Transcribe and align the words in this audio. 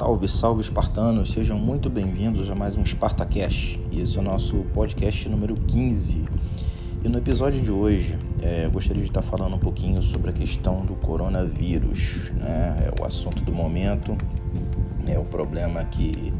Salve, 0.00 0.28
salve 0.28 0.62
espartanos, 0.62 1.30
sejam 1.30 1.58
muito 1.58 1.90
bem-vindos 1.90 2.48
a 2.48 2.54
mais 2.54 2.74
um 2.74 2.82
Spartacast. 2.86 3.78
Esse 3.92 4.16
é 4.16 4.20
o 4.22 4.24
nosso 4.24 4.56
podcast 4.72 5.28
número 5.28 5.54
15. 5.54 6.24
E 7.04 7.08
no 7.10 7.18
episódio 7.18 7.60
de 7.60 7.70
hoje, 7.70 8.18
é, 8.40 8.64
eu 8.64 8.70
gostaria 8.70 9.02
de 9.02 9.10
estar 9.10 9.20
falando 9.20 9.56
um 9.56 9.58
pouquinho 9.58 10.00
sobre 10.00 10.30
a 10.30 10.32
questão 10.32 10.86
do 10.86 10.94
coronavírus, 10.94 12.30
né? 12.30 12.90
É 12.90 12.98
o 12.98 13.04
assunto 13.04 13.44
do 13.44 13.52
momento, 13.52 14.16
é 15.06 15.18
o 15.18 15.24
problema 15.24 15.84
que 15.84 16.32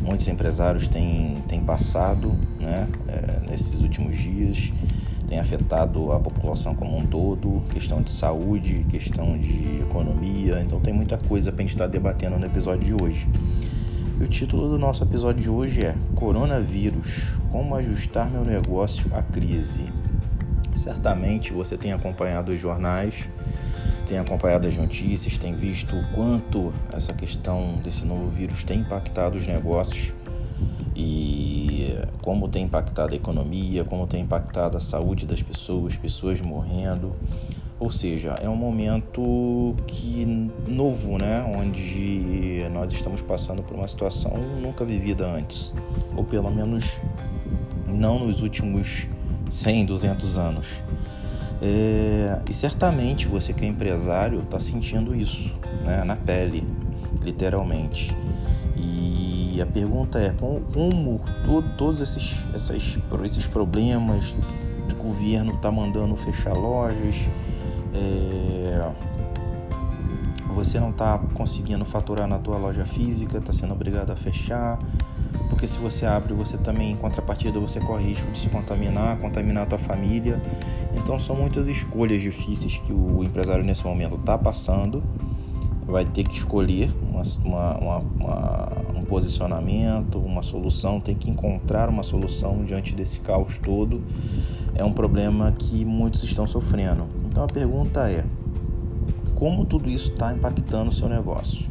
muitos 0.00 0.28
empresários 0.28 0.86
têm, 0.86 1.42
têm 1.48 1.64
passado 1.64 2.32
né? 2.60 2.86
É, 3.08 3.50
nesses 3.50 3.82
últimos 3.82 4.16
dias 4.18 4.72
tem 5.30 5.38
afetado 5.38 6.10
a 6.10 6.18
população 6.18 6.74
como 6.74 6.98
um 6.98 7.06
todo, 7.06 7.62
questão 7.70 8.02
de 8.02 8.10
saúde, 8.10 8.84
questão 8.90 9.38
de 9.38 9.80
economia, 9.80 10.60
então 10.60 10.80
tem 10.80 10.92
muita 10.92 11.16
coisa 11.16 11.52
para 11.52 11.60
a 11.60 11.62
gente 11.62 11.70
estar 11.70 11.84
tá 11.84 11.90
debatendo 11.90 12.36
no 12.36 12.44
episódio 12.44 12.84
de 12.84 13.00
hoje. 13.00 13.28
E 14.20 14.24
o 14.24 14.26
título 14.26 14.68
do 14.68 14.76
nosso 14.76 15.04
episódio 15.04 15.40
de 15.40 15.48
hoje 15.48 15.84
é 15.84 15.94
Coronavírus: 16.16 17.32
Como 17.52 17.76
ajustar 17.76 18.28
meu 18.28 18.44
negócio 18.44 19.08
à 19.14 19.22
crise. 19.22 19.84
Certamente 20.74 21.52
você 21.52 21.76
tem 21.76 21.92
acompanhado 21.92 22.50
os 22.50 22.58
jornais, 22.58 23.28
tem 24.08 24.18
acompanhado 24.18 24.66
as 24.66 24.76
notícias, 24.76 25.38
tem 25.38 25.54
visto 25.54 25.94
o 25.94 26.04
quanto 26.12 26.74
essa 26.92 27.12
questão 27.12 27.74
desse 27.84 28.04
novo 28.04 28.28
vírus 28.28 28.64
tem 28.64 28.80
impactado 28.80 29.38
os 29.38 29.46
negócios 29.46 30.12
e 30.94 31.96
como 32.22 32.48
tem 32.48 32.64
impactado 32.64 33.12
a 33.12 33.16
economia, 33.16 33.84
como 33.84 34.06
tem 34.06 34.22
impactado 34.22 34.76
a 34.76 34.80
saúde 34.80 35.26
das 35.26 35.42
pessoas, 35.42 35.96
pessoas 35.96 36.40
morrendo. 36.40 37.14
Ou 37.78 37.90
seja, 37.90 38.38
é 38.42 38.48
um 38.48 38.56
momento 38.56 39.74
que 39.86 40.52
novo, 40.68 41.16
né, 41.16 41.42
onde 41.42 42.66
nós 42.72 42.92
estamos 42.92 43.22
passando 43.22 43.62
por 43.62 43.74
uma 43.74 43.88
situação 43.88 44.32
nunca 44.60 44.84
vivida 44.84 45.26
antes, 45.26 45.72
ou 46.14 46.22
pelo 46.22 46.50
menos 46.50 46.98
não 47.88 48.26
nos 48.26 48.42
últimos 48.42 49.08
100, 49.50 49.86
200 49.86 50.36
anos. 50.36 50.66
É, 51.62 52.38
e 52.48 52.54
certamente 52.54 53.28
você 53.28 53.52
que 53.52 53.64
é 53.64 53.68
empresário 53.68 54.40
está 54.40 54.58
sentindo 54.58 55.14
isso 55.14 55.54
né, 55.84 56.04
na 56.04 56.16
pele, 56.16 56.66
literalmente. 57.22 58.14
A 59.60 59.66
pergunta 59.66 60.18
é 60.18 60.32
como, 60.32 61.20
todo, 61.44 61.76
todos 61.76 62.00
esses, 62.00 62.36
essas, 62.54 62.98
esses 63.24 63.46
problemas 63.46 64.34
do 64.88 64.96
governo 64.96 65.54
está 65.54 65.70
mandando 65.70 66.16
fechar 66.16 66.54
lojas, 66.54 67.16
é, 67.94 68.90
você 70.54 70.80
não 70.80 70.90
está 70.90 71.18
conseguindo 71.34 71.84
faturar 71.84 72.26
na 72.26 72.38
tua 72.38 72.56
loja 72.56 72.84
física, 72.84 73.38
está 73.38 73.52
sendo 73.52 73.72
obrigado 73.72 74.10
a 74.10 74.16
fechar, 74.16 74.78
porque 75.48 75.66
se 75.66 75.78
você 75.78 76.06
abre, 76.06 76.32
você 76.34 76.56
também, 76.56 76.92
em 76.92 76.96
contrapartida, 76.96 77.58
você 77.58 77.80
corre 77.80 78.10
risco 78.10 78.30
de 78.30 78.38
se 78.38 78.48
contaminar, 78.48 79.18
contaminar 79.18 79.64
a 79.64 79.66
tua 79.66 79.78
família. 79.78 80.40
Então 80.96 81.20
são 81.20 81.36
muitas 81.36 81.66
escolhas 81.66 82.22
difíceis 82.22 82.78
que 82.78 82.92
o 82.92 83.22
empresário 83.22 83.64
nesse 83.64 83.84
momento 83.84 84.16
está 84.16 84.38
passando, 84.38 85.02
vai 85.86 86.04
ter 86.04 86.24
que 86.24 86.36
escolher 86.36 86.90
uma, 87.02 87.22
uma, 87.44 87.98
uma, 87.98 87.98
um 88.88 88.89
posicionamento, 89.10 90.18
uma 90.20 90.40
solução, 90.40 91.00
tem 91.00 91.16
que 91.16 91.28
encontrar 91.28 91.88
uma 91.88 92.04
solução 92.04 92.64
diante 92.64 92.94
desse 92.94 93.18
caos 93.18 93.58
todo. 93.58 94.00
É 94.72 94.84
um 94.84 94.92
problema 94.92 95.52
que 95.58 95.84
muitos 95.84 96.22
estão 96.22 96.46
sofrendo. 96.46 97.08
Então 97.28 97.42
a 97.42 97.48
pergunta 97.48 98.08
é: 98.08 98.24
como 99.34 99.64
tudo 99.64 99.90
isso 99.90 100.12
está 100.12 100.32
impactando 100.32 100.90
o 100.90 100.92
seu 100.92 101.08
negócio? 101.08 101.68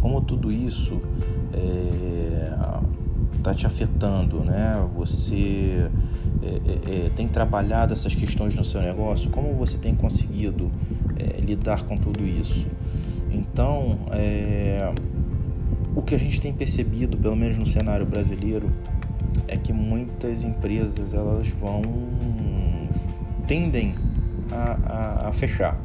Como 0.00 0.20
tudo 0.20 0.50
isso 0.50 1.00
está 3.38 3.52
é, 3.52 3.54
te 3.54 3.64
afetando, 3.64 4.40
né? 4.40 4.84
Você 4.96 5.88
é, 6.42 6.46
é, 6.46 7.06
é, 7.06 7.10
tem 7.10 7.28
trabalhado 7.28 7.92
essas 7.92 8.12
questões 8.12 8.56
no 8.56 8.64
seu 8.64 8.82
negócio? 8.82 9.30
Como 9.30 9.54
você 9.54 9.78
tem 9.78 9.94
conseguido 9.94 10.68
é, 11.16 11.40
lidar 11.40 11.84
com 11.84 11.96
tudo 11.96 12.26
isso? 12.26 12.66
Então, 13.30 13.98
é, 14.10 14.92
o 15.94 16.02
que 16.02 16.14
a 16.14 16.18
gente 16.18 16.40
tem 16.40 16.52
percebido, 16.52 17.16
pelo 17.16 17.36
menos 17.36 17.56
no 17.56 17.66
cenário 17.66 18.06
brasileiro, 18.06 18.72
é 19.46 19.56
que 19.56 19.72
muitas 19.72 20.44
empresas 20.44 21.12
elas 21.12 21.48
vão 21.48 21.82
tendem 23.46 23.94
a, 24.50 24.78
a, 24.84 25.28
a 25.28 25.32
fechar, 25.32 25.78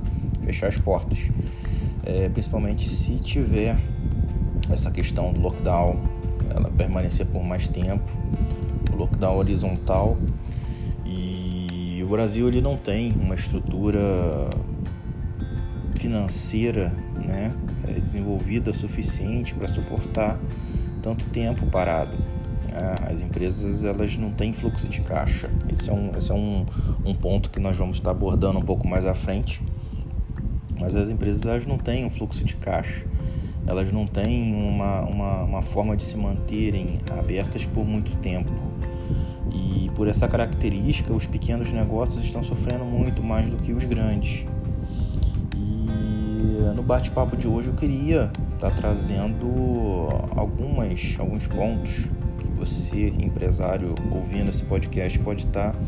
fechar 0.45 0.67
as 0.67 0.77
portas, 0.77 1.19
é, 2.05 2.29
principalmente 2.29 2.87
se 2.87 3.15
tiver 3.15 3.77
essa 4.71 4.91
questão 4.91 5.33
do 5.33 5.39
lockdown, 5.41 5.99
ela 6.49 6.69
permanecer 6.69 7.25
por 7.25 7.43
mais 7.43 7.67
tempo, 7.67 8.09
o 8.91 8.95
lockdown 8.95 9.37
horizontal. 9.37 10.17
E 11.05 12.01
o 12.03 12.07
Brasil 12.07 12.47
ele 12.47 12.61
não 12.61 12.77
tem 12.77 13.13
uma 13.13 13.35
estrutura 13.35 13.99
financeira 15.95 16.93
né, 17.25 17.53
desenvolvida 17.93 18.73
suficiente 18.73 19.53
para 19.53 19.67
suportar 19.67 20.39
tanto 21.01 21.25
tempo 21.25 21.65
parado. 21.67 22.17
É, 22.73 23.11
as 23.11 23.21
empresas 23.21 23.83
elas 23.83 24.15
não 24.17 24.31
têm 24.31 24.53
fluxo 24.53 24.87
de 24.87 25.01
caixa. 25.01 25.49
Esse 25.71 25.89
é, 25.89 25.93
um, 25.93 26.11
esse 26.17 26.31
é 26.31 26.35
um, 26.35 26.65
um 27.05 27.13
ponto 27.13 27.49
que 27.49 27.59
nós 27.59 27.77
vamos 27.77 27.97
estar 27.97 28.11
abordando 28.11 28.59
um 28.59 28.61
pouco 28.61 28.87
mais 28.87 29.05
à 29.05 29.15
frente. 29.15 29.61
Mas 30.79 30.95
as 30.95 31.09
empresas 31.09 31.45
elas 31.45 31.65
não 31.65 31.77
têm 31.77 32.05
um 32.05 32.09
fluxo 32.09 32.43
de 32.43 32.55
caixa. 32.55 33.05
Elas 33.65 33.91
não 33.91 34.05
têm 34.05 34.53
uma, 34.53 35.01
uma, 35.01 35.43
uma 35.43 35.61
forma 35.61 35.95
de 35.97 36.03
se 36.03 36.17
manterem 36.17 36.99
abertas 37.17 37.65
por 37.65 37.85
muito 37.85 38.15
tempo. 38.17 38.51
E 39.51 39.89
por 39.95 40.07
essa 40.07 40.27
característica, 40.27 41.11
os 41.13 41.25
pequenos 41.25 41.71
negócios 41.71 42.23
estão 42.23 42.43
sofrendo 42.43 42.85
muito 42.85 43.23
mais 43.23 43.49
do 43.49 43.57
que 43.57 43.73
os 43.73 43.83
grandes 43.85 44.45
no 46.75 46.81
bate-papo 46.81 47.35
de 47.35 47.47
hoje 47.47 47.69
eu 47.69 47.73
queria 47.73 48.31
estar 48.55 48.69
tá 48.69 48.75
trazendo 48.75 50.07
algumas, 50.35 51.15
alguns 51.19 51.47
pontos 51.47 52.07
que 52.39 52.47
você, 52.57 53.07
empresário, 53.19 53.93
ouvindo 54.11 54.49
esse 54.49 54.63
podcast, 54.63 55.17
pode 55.19 55.45
estar 55.45 55.71
tá 55.71 55.79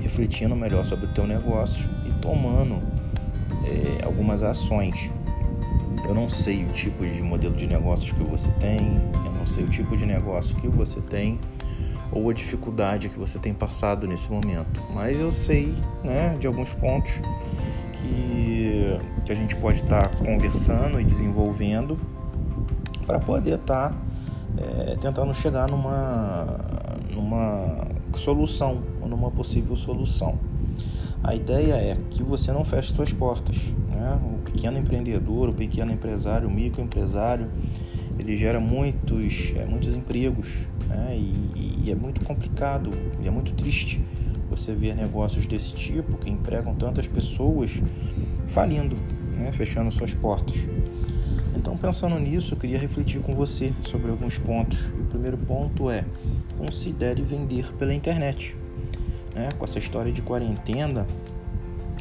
refletindo 0.00 0.54
melhor 0.56 0.84
sobre 0.84 1.06
o 1.06 1.14
teu 1.14 1.26
negócio 1.26 1.84
e 2.06 2.12
tomando 2.14 2.82
é, 3.64 4.04
algumas 4.04 4.42
ações. 4.42 5.10
Eu 6.06 6.14
não 6.14 6.28
sei 6.28 6.64
o 6.64 6.68
tipo 6.72 7.06
de 7.06 7.22
modelo 7.22 7.54
de 7.54 7.66
negócios 7.66 8.10
que 8.10 8.22
você 8.24 8.50
tem, 8.60 9.00
eu 9.24 9.32
não 9.32 9.46
sei 9.46 9.64
o 9.64 9.68
tipo 9.68 9.96
de 9.96 10.04
negócio 10.04 10.56
que 10.56 10.68
você 10.68 11.00
tem 11.00 11.38
ou 12.10 12.28
a 12.28 12.32
dificuldade 12.34 13.08
que 13.08 13.18
você 13.18 13.38
tem 13.38 13.54
passado 13.54 14.06
nesse 14.06 14.30
momento, 14.30 14.82
mas 14.92 15.18
eu 15.18 15.30
sei, 15.30 15.74
né, 16.04 16.36
de 16.38 16.46
alguns 16.46 16.72
pontos 16.74 17.20
que, 17.92 18.61
que 19.24 19.32
a 19.32 19.34
gente 19.34 19.56
pode 19.56 19.82
estar 19.82 20.08
tá 20.08 20.16
conversando 20.24 21.00
e 21.00 21.04
desenvolvendo 21.04 21.98
para 23.06 23.18
poder 23.18 23.58
estar 23.58 23.90
tá, 23.90 23.96
é, 24.58 24.96
tentando 24.96 25.34
chegar 25.34 25.70
numa, 25.70 26.46
numa 27.14 27.88
solução 28.16 28.82
numa 29.12 29.30
possível 29.30 29.76
solução. 29.76 30.38
A 31.22 31.34
ideia 31.34 31.74
é 31.74 31.96
que 32.10 32.22
você 32.22 32.50
não 32.50 32.64
feche 32.64 32.92
suas 32.94 33.12
portas. 33.12 33.56
Né? 33.88 34.18
O 34.24 34.50
pequeno 34.50 34.78
empreendedor, 34.78 35.50
o 35.50 35.52
pequeno 35.52 35.92
empresário, 35.92 36.48
o 36.48 36.50
microempresário, 36.50 37.48
ele 38.18 38.36
gera 38.36 38.58
muitos, 38.58 39.52
é, 39.56 39.64
muitos 39.64 39.94
empregos 39.94 40.48
né? 40.88 41.16
e, 41.16 41.84
e 41.84 41.90
é 41.90 41.94
muito 41.94 42.22
complicado 42.24 42.90
e 43.20 43.28
é 43.28 43.30
muito 43.30 43.52
triste 43.54 44.04
você 44.50 44.74
vê 44.74 44.92
negócios 44.92 45.46
desse 45.46 45.72
tipo 45.72 46.18
que 46.18 46.28
empregam 46.28 46.74
tantas 46.74 47.06
pessoas 47.06 47.70
falindo, 48.52 48.96
né, 49.36 49.50
fechando 49.52 49.90
suas 49.90 50.14
portas. 50.14 50.54
Então, 51.56 51.76
pensando 51.76 52.18
nisso, 52.18 52.54
eu 52.54 52.58
queria 52.58 52.78
refletir 52.78 53.20
com 53.20 53.34
você 53.34 53.72
sobre 53.82 54.10
alguns 54.10 54.38
pontos. 54.38 54.88
O 54.88 55.04
primeiro 55.04 55.36
ponto 55.36 55.90
é: 55.90 56.04
considere 56.56 57.22
vender 57.22 57.72
pela 57.74 57.92
internet. 57.92 58.56
Né? 59.34 59.48
Com 59.58 59.64
essa 59.64 59.78
história 59.78 60.12
de 60.12 60.22
quarentena, 60.22 61.06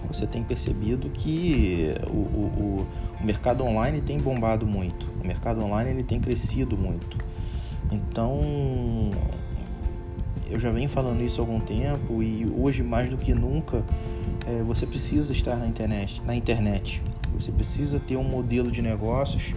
você 0.07 0.27
tem 0.27 0.43
percebido 0.43 1.09
que 1.09 1.93
o, 2.07 2.17
o, 2.17 2.87
o, 3.21 3.25
mercado 3.25 3.63
online 3.63 4.01
tem 4.01 4.19
bombado 4.19 4.65
muito, 4.65 5.09
o 5.23 5.27
mercado 5.27 5.61
online 5.61 5.91
ele 5.91 6.03
tem 6.03 6.19
crescido 6.19 6.77
muito. 6.77 7.17
Então, 7.91 9.11
eu 10.51 10.59
já 10.59 10.69
venho 10.69 10.89
falando 10.89 11.21
isso 11.21 11.41
há 11.41 11.43
algum 11.43 11.59
tempo 11.59 12.21
e 12.21 12.45
hoje 12.57 12.83
mais 12.83 13.09
do 13.09 13.17
que 13.17 13.33
nunca 13.33 13.83
é, 14.45 14.61
você 14.63 14.85
precisa 14.85 15.31
estar 15.31 15.55
na 15.55 15.65
internet, 15.65 16.21
na 16.25 16.35
internet. 16.35 17.01
Você 17.33 17.51
precisa 17.51 17.99
ter 17.99 18.17
um 18.17 18.23
modelo 18.23 18.69
de 18.69 18.81
negócios 18.81 19.55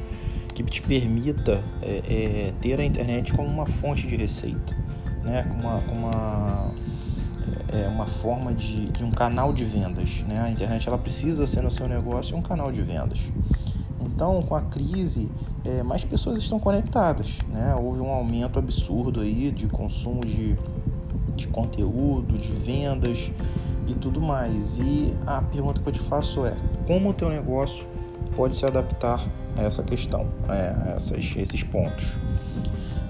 que 0.55 0.62
te 0.62 0.81
permita 0.81 1.64
é, 1.82 2.02
é, 2.08 2.52
ter 2.61 2.81
a 2.81 2.85
internet 2.85 3.32
como 3.32 3.49
uma 3.49 3.67
fonte 3.67 4.06
de 4.06 4.14
receita, 4.14 4.76
né? 5.25 5.43
como 5.43 5.62
uma, 5.62 5.76
uma, 5.91 6.70
é, 7.73 7.88
uma 7.88 8.06
forma 8.06 8.55
de, 8.55 8.87
de, 8.93 9.02
um 9.02 9.11
canal 9.11 9.52
de 9.52 9.64
vendas. 9.64 10.23
Né? 10.29 10.40
A 10.40 10.49
internet 10.49 10.87
ela 10.88 10.99
precisa 10.99 11.44
ser 11.44 11.61
no 11.61 11.70
seu 11.70 11.88
negócio 11.88 12.37
um 12.37 12.43
canal 12.43 12.70
de 12.70 12.81
vendas. 12.82 13.19
Então, 14.00 14.43
com 14.43 14.55
a 14.55 14.61
crise, 14.61 15.29
é, 15.64 15.82
mais 15.82 16.05
pessoas 16.05 16.38
estão 16.38 16.61
conectadas. 16.61 17.38
Né? 17.49 17.75
Houve 17.75 18.00
um 18.00 18.11
aumento 18.11 18.61
absurdo 18.61 19.20
aí 19.20 19.50
de 19.50 19.67
consumo 19.67 20.25
de, 20.25 20.56
de 21.36 21.46
conteúdo, 21.48 22.38
de 22.38 22.52
vendas 22.52 23.31
e 23.86 23.94
tudo 23.94 24.20
mais. 24.20 24.78
E 24.78 25.14
a 25.26 25.42
pergunta 25.42 25.81
que 25.81 25.88
eu 25.88 25.92
te 25.92 26.00
faço 26.00 26.44
é: 26.46 26.54
como 26.86 27.10
o 27.10 27.14
teu 27.14 27.28
negócio 27.28 27.86
pode 28.36 28.54
se 28.54 28.66
adaptar 28.66 29.25
a 29.56 29.62
essa 29.62 29.82
questão, 29.82 30.26
a, 30.48 30.94
essas, 30.96 31.34
esses 31.36 31.62
pontos? 31.62 32.19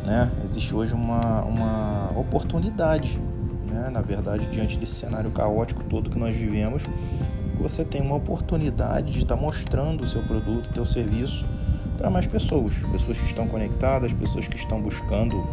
Né? 0.04 0.30
Existe 0.44 0.74
hoje 0.74 0.92
uma, 0.92 1.42
uma 1.42 2.10
oportunidade, 2.16 3.18
né? 3.66 3.88
na 3.90 4.02
verdade, 4.02 4.46
diante 4.46 4.78
desse 4.78 4.94
cenário 4.96 5.30
caótico 5.30 5.82
todo 5.84 6.10
que 6.10 6.18
nós 6.18 6.36
vivemos, 6.36 6.82
você 7.58 7.84
tem 7.84 8.02
uma 8.02 8.16
oportunidade 8.16 9.12
de 9.12 9.20
estar 9.20 9.36
mostrando 9.36 10.04
o 10.04 10.06
seu 10.06 10.22
produto, 10.22 10.70
o 10.70 10.74
seu 10.74 10.84
serviço 10.84 11.46
para 11.96 12.10
mais 12.10 12.26
pessoas, 12.26 12.74
pessoas 12.92 13.18
que 13.18 13.24
estão 13.24 13.46
conectadas, 13.46 14.12
pessoas 14.12 14.46
que 14.46 14.56
estão 14.56 14.80
buscando 14.80 15.46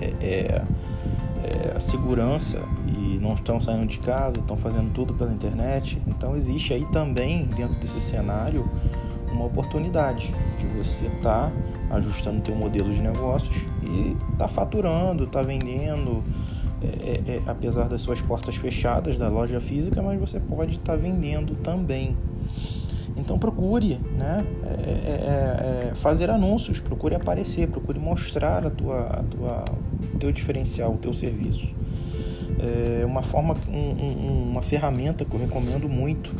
é, 0.00 0.14
é, 0.20 0.62
é, 1.56 1.80
segurança 1.80 2.62
e 2.86 3.18
não 3.18 3.34
estão 3.34 3.60
saindo 3.60 3.86
de 3.86 3.98
casa, 3.98 4.38
estão 4.38 4.56
fazendo 4.56 4.92
tudo 4.92 5.14
pela 5.14 5.32
internet. 5.32 6.00
Então 6.06 6.36
existe 6.36 6.72
aí 6.72 6.84
também 6.86 7.46
dentro 7.46 7.78
desse 7.78 8.00
cenário 8.00 8.68
uma 9.32 9.46
oportunidade 9.46 10.32
de 10.58 10.66
você 10.68 11.06
estar 11.06 11.50
tá 11.50 11.96
ajustando 11.96 12.40
teu 12.40 12.54
modelo 12.54 12.92
de 12.92 13.00
negócios 13.00 13.56
e 13.82 14.16
tá 14.38 14.48
faturando, 14.48 15.26
tá 15.26 15.42
vendendo, 15.42 16.22
é, 16.82 16.86
é, 16.86 17.36
é, 17.36 17.42
apesar 17.46 17.88
das 17.88 18.00
suas 18.00 18.20
portas 18.20 18.56
fechadas 18.56 19.16
da 19.16 19.28
loja 19.28 19.60
física, 19.60 20.02
mas 20.02 20.18
você 20.18 20.40
pode 20.40 20.72
estar 20.72 20.92
tá 20.92 20.98
vendendo 20.98 21.54
também. 21.56 22.16
Então 23.16 23.38
procure, 23.38 23.98
né, 24.16 24.44
é, 24.64 24.70
é, 24.70 25.90
é, 25.90 25.94
fazer 25.94 26.30
anúncios, 26.30 26.80
procure 26.80 27.14
aparecer, 27.14 27.66
procure 27.68 27.98
mostrar 27.98 28.66
a 28.66 28.70
tua, 28.70 29.06
a 29.06 29.22
tua, 29.22 29.64
o 30.14 30.18
teu 30.18 30.30
diferencial, 30.30 30.92
o 30.92 30.98
teu 30.98 31.12
serviço. 31.12 31.74
É 32.58 33.04
uma 33.04 33.22
forma, 33.22 33.54
um, 33.68 33.78
um, 33.78 34.50
uma 34.50 34.62
ferramenta 34.62 35.24
que 35.24 35.34
eu 35.34 35.40
recomendo 35.40 35.88
muito 35.88 36.34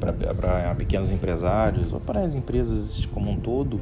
para 0.00 0.74
pequenos 0.74 1.10
empresários 1.10 1.92
ou 1.92 2.00
para 2.00 2.20
as 2.20 2.34
empresas 2.34 3.04
como 3.12 3.30
um 3.30 3.36
todo 3.36 3.78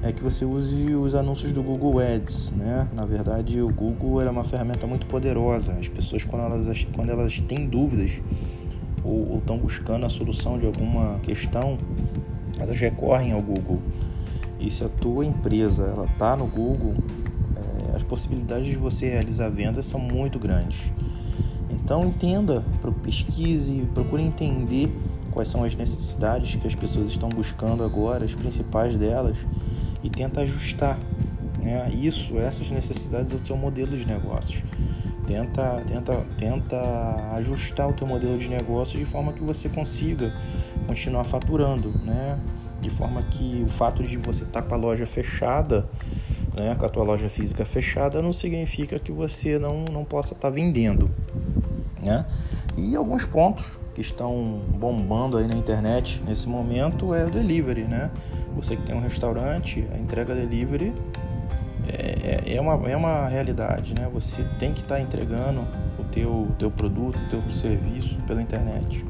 é 0.00 0.12
que 0.12 0.22
você 0.22 0.44
use 0.44 0.94
os 0.94 1.14
anúncios 1.14 1.50
do 1.50 1.62
Google 1.62 1.98
Ads, 1.98 2.52
né? 2.52 2.86
Na 2.94 3.04
verdade, 3.04 3.60
o 3.60 3.68
Google 3.68 4.22
é 4.22 4.30
uma 4.30 4.44
ferramenta 4.44 4.86
muito 4.86 5.06
poderosa. 5.06 5.72
As 5.72 5.88
pessoas 5.88 6.24
quando 6.24 6.44
elas 6.44 6.86
quando 6.94 7.10
elas 7.10 7.40
têm 7.40 7.66
dúvidas 7.66 8.20
ou 9.10 9.38
estão 9.38 9.58
buscando 9.58 10.06
a 10.06 10.08
solução 10.08 10.58
de 10.58 10.66
alguma 10.66 11.18
questão, 11.20 11.78
elas 12.58 12.78
recorrem 12.78 13.32
ao 13.32 13.42
Google. 13.42 13.80
E 14.58 14.70
se 14.70 14.84
a 14.84 14.88
tua 14.88 15.24
empresa 15.24 15.84
ela 15.84 16.06
tá 16.18 16.36
no 16.36 16.46
Google, 16.46 16.94
é, 17.56 17.96
as 17.96 18.02
possibilidades 18.02 18.66
de 18.66 18.76
você 18.76 19.08
realizar 19.08 19.48
vendas 19.48 19.86
são 19.86 19.98
muito 19.98 20.38
grandes. 20.38 20.92
Então 21.70 22.04
entenda, 22.06 22.62
pesquise, 23.02 23.88
procure 23.94 24.22
entender 24.22 24.94
quais 25.30 25.48
são 25.48 25.64
as 25.64 25.74
necessidades 25.74 26.56
que 26.56 26.66
as 26.66 26.74
pessoas 26.74 27.08
estão 27.08 27.28
buscando 27.28 27.82
agora, 27.82 28.24
as 28.24 28.34
principais 28.34 28.96
delas, 28.96 29.36
e 30.02 30.10
tenta 30.10 30.40
ajustar 30.42 30.98
né, 31.62 31.90
isso, 31.92 32.36
essas 32.38 32.68
necessidades 32.70 33.32
ao 33.32 33.44
seu 33.44 33.56
modelo 33.56 33.96
de 33.96 34.06
negócios. 34.06 34.62
Tenta, 35.30 35.80
tenta, 35.86 36.26
tenta 36.36 36.76
ajustar 37.36 37.88
o 37.88 37.92
teu 37.92 38.04
modelo 38.04 38.36
de 38.36 38.48
negócio 38.48 38.98
de 38.98 39.04
forma 39.04 39.32
que 39.32 39.40
você 39.40 39.68
consiga 39.68 40.34
continuar 40.88 41.22
faturando, 41.22 41.94
né? 42.04 42.36
De 42.80 42.90
forma 42.90 43.22
que 43.22 43.62
o 43.64 43.68
fato 43.68 44.02
de 44.02 44.16
você 44.16 44.42
estar 44.42 44.60
tá 44.60 44.68
com 44.68 44.74
a 44.74 44.76
loja 44.76 45.06
fechada, 45.06 45.88
né, 46.52 46.74
com 46.74 46.84
a 46.84 46.88
tua 46.88 47.04
loja 47.04 47.28
física 47.28 47.64
fechada, 47.64 48.20
não 48.20 48.32
significa 48.32 48.98
que 48.98 49.12
você 49.12 49.56
não, 49.56 49.84
não 49.84 50.04
possa 50.04 50.34
estar 50.34 50.48
tá 50.48 50.50
vendendo, 50.52 51.08
né? 52.02 52.26
E 52.76 52.96
alguns 52.96 53.24
pontos 53.24 53.78
que 53.94 54.00
estão 54.00 54.60
bombando 54.80 55.36
aí 55.36 55.46
na 55.46 55.54
internet 55.54 56.20
nesse 56.26 56.48
momento 56.48 57.14
é 57.14 57.24
o 57.24 57.30
delivery, 57.30 57.84
né? 57.84 58.10
Você 58.56 58.74
que 58.74 58.82
tem 58.82 58.96
um 58.96 59.00
restaurante, 59.00 59.86
a 59.94 59.96
entrega 59.96 60.34
delivery 60.34 60.92
é, 62.56 62.60
uma, 62.60 62.88
é 62.88 62.96
uma 62.96 63.28
realidade, 63.28 63.94
né? 63.94 64.08
Você 64.12 64.44
tem 64.58 64.72
que 64.72 64.80
estar 64.80 64.96
tá 64.96 65.00
entregando 65.00 65.66
o 65.98 66.04
teu, 66.04 66.48
teu 66.58 66.70
produto, 66.70 67.18
o 67.18 67.28
teu 67.28 67.50
serviço 67.50 68.16
pela 68.26 68.40
internet. 68.42 69.04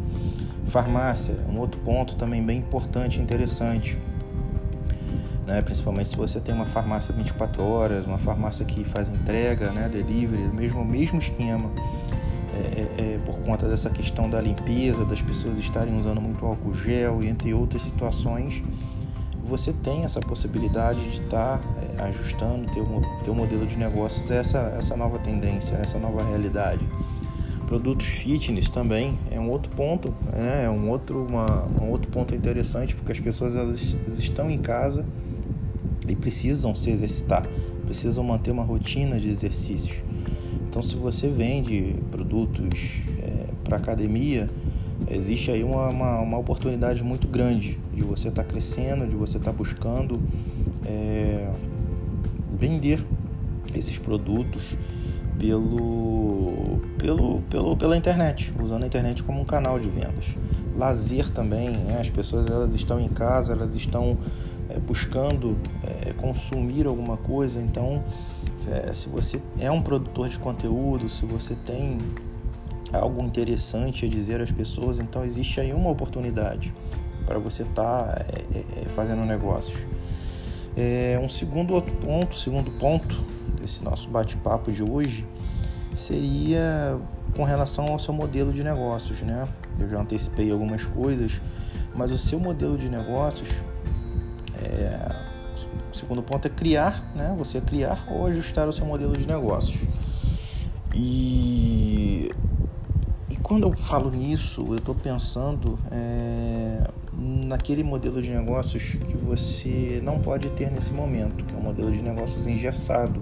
Farmácia, 0.68 1.34
um 1.48 1.58
outro 1.58 1.80
ponto 1.80 2.14
também 2.16 2.42
bem 2.42 2.58
importante 2.58 3.18
e 3.18 3.22
interessante. 3.22 3.98
Né? 5.46 5.60
Principalmente 5.62 6.10
se 6.10 6.16
você 6.16 6.40
tem 6.40 6.54
uma 6.54 6.66
farmácia 6.66 7.12
24 7.12 7.62
horas, 7.62 8.06
uma 8.06 8.18
farmácia 8.18 8.64
que 8.64 8.84
faz 8.84 9.08
entrega, 9.08 9.72
né? 9.72 9.88
delivery, 9.88 10.42
mesmo 10.54 10.84
mesmo 10.84 11.18
esquema. 11.18 11.70
É, 12.52 12.58
é, 12.58 13.14
é, 13.14 13.18
por 13.24 13.38
conta 13.40 13.68
dessa 13.68 13.88
questão 13.90 14.28
da 14.28 14.40
limpeza, 14.40 15.04
das 15.04 15.22
pessoas 15.22 15.56
estarem 15.56 15.98
usando 15.98 16.20
muito 16.20 16.44
álcool 16.44 16.74
gel 16.74 17.22
e 17.22 17.28
entre 17.28 17.54
outras 17.54 17.82
situações, 17.82 18.62
você 19.50 19.72
tem 19.72 20.04
essa 20.04 20.20
possibilidade 20.20 21.02
de 21.02 21.22
estar 21.22 21.58
tá, 21.58 21.64
é, 21.98 22.02
ajustando 22.04 22.70
teu, 22.70 22.86
teu 23.24 23.34
modelo 23.34 23.66
de 23.66 23.76
negócios 23.76 24.30
a 24.30 24.36
essa, 24.36 24.58
essa 24.78 24.96
nova 24.96 25.18
tendência, 25.18 25.74
essa 25.74 25.98
nova 25.98 26.22
realidade. 26.22 26.86
Produtos 27.66 28.06
fitness 28.06 28.70
também 28.70 29.18
é 29.30 29.38
um 29.40 29.50
outro 29.50 29.70
ponto, 29.72 30.14
né? 30.32 30.64
é 30.64 30.70
um 30.70 30.88
outro, 30.88 31.26
uma, 31.26 31.66
um 31.80 31.90
outro 31.90 32.10
ponto 32.10 32.34
interessante 32.34 32.94
porque 32.94 33.10
as 33.10 33.20
pessoas 33.20 33.56
elas, 33.56 33.96
estão 34.18 34.48
em 34.48 34.58
casa 34.58 35.04
e 36.08 36.14
precisam 36.14 36.74
se 36.74 36.90
exercitar, 36.90 37.44
precisam 37.86 38.22
manter 38.22 38.52
uma 38.52 38.64
rotina 38.64 39.18
de 39.18 39.28
exercícios. 39.28 40.02
Então, 40.68 40.80
se 40.80 40.94
você 40.94 41.28
vende 41.28 41.96
produtos 42.12 43.02
é, 43.18 43.46
para 43.64 43.76
academia, 43.76 44.48
existe 45.10 45.50
aí 45.50 45.64
uma, 45.64 45.88
uma, 45.88 46.20
uma, 46.20 46.38
oportunidade 46.38 47.02
muito 47.02 47.26
grande 47.28 47.78
de 47.92 48.02
você 48.02 48.28
estar 48.28 48.42
tá 48.42 48.48
crescendo, 48.48 49.06
de 49.06 49.16
você 49.16 49.38
estar 49.38 49.50
tá 49.50 49.56
buscando 49.56 50.20
é, 50.84 51.50
vender 52.58 53.04
esses 53.74 53.98
produtos 53.98 54.76
pelo, 55.38 56.80
pelo, 56.98 57.40
pelo, 57.42 57.76
pela 57.76 57.96
internet, 57.96 58.52
usando 58.60 58.82
a 58.82 58.86
internet 58.86 59.22
como 59.22 59.40
um 59.40 59.44
canal 59.44 59.78
de 59.78 59.88
vendas. 59.88 60.26
Lazer 60.76 61.30
também, 61.30 61.70
né? 61.70 61.98
as 62.00 62.10
pessoas 62.10 62.46
elas 62.46 62.74
estão 62.74 63.00
em 63.00 63.08
casa, 63.08 63.52
elas 63.52 63.74
estão 63.74 64.18
é, 64.68 64.78
buscando 64.78 65.56
é, 65.82 66.12
consumir 66.12 66.86
alguma 66.86 67.16
coisa, 67.16 67.60
então 67.60 68.04
é, 68.68 68.92
se 68.92 69.08
você 69.08 69.40
é 69.58 69.70
um 69.70 69.82
produtor 69.82 70.28
de 70.28 70.38
conteúdo, 70.38 71.08
se 71.08 71.24
você 71.26 71.54
tem 71.66 71.98
algo 72.98 73.22
interessante 73.22 74.04
a 74.04 74.08
dizer 74.08 74.40
às 74.40 74.50
pessoas, 74.50 74.98
então 74.98 75.24
existe 75.24 75.60
aí 75.60 75.72
uma 75.72 75.90
oportunidade 75.90 76.72
para 77.26 77.38
você 77.38 77.62
estar 77.62 78.04
tá, 78.04 78.24
é, 78.28 78.58
é, 78.58 78.82
é, 78.82 78.84
fazendo 78.90 79.24
negócios. 79.24 79.78
É, 80.76 81.20
um 81.22 81.28
segundo 81.28 81.74
outro 81.74 81.94
ponto, 81.96 82.34
segundo 82.34 82.70
ponto 82.72 83.22
desse 83.60 83.82
nosso 83.84 84.08
bate-papo 84.08 84.72
de 84.72 84.82
hoje 84.82 85.26
seria 85.94 86.98
com 87.36 87.44
relação 87.44 87.86
ao 87.86 87.98
seu 87.98 88.14
modelo 88.14 88.52
de 88.52 88.64
negócios, 88.64 89.20
né? 89.22 89.46
Eu 89.78 89.88
já 89.88 90.00
antecipei 90.00 90.50
algumas 90.50 90.84
coisas, 90.84 91.40
mas 91.94 92.10
o 92.10 92.18
seu 92.18 92.40
modelo 92.40 92.76
de 92.76 92.88
negócios 92.88 93.48
é, 94.62 95.14
o 95.92 95.96
segundo 95.96 96.22
ponto 96.22 96.46
é 96.46 96.50
criar, 96.50 97.10
né? 97.14 97.34
Você 97.38 97.60
criar 97.60 98.04
ou 98.08 98.26
ajustar 98.26 98.68
o 98.68 98.72
seu 98.72 98.86
modelo 98.86 99.16
de 99.16 99.26
negócios. 99.26 99.80
E 100.94 102.30
quando 103.50 103.64
eu 103.64 103.72
falo 103.72 104.12
nisso, 104.12 104.64
eu 104.68 104.76
estou 104.76 104.94
pensando 104.94 105.76
é, 105.90 106.88
naquele 107.18 107.82
modelo 107.82 108.22
de 108.22 108.30
negócios 108.30 108.94
que 108.94 109.16
você 109.16 110.00
não 110.04 110.20
pode 110.20 110.48
ter 110.52 110.70
nesse 110.70 110.92
momento, 110.92 111.44
que 111.44 111.52
é 111.52 111.58
um 111.58 111.62
modelo 111.62 111.90
de 111.90 112.00
negócios 112.00 112.46
engessado, 112.46 113.20